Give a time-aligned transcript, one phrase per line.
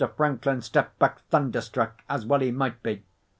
[0.17, 3.03] Franklin stepped back thunderstruck, as well he might be.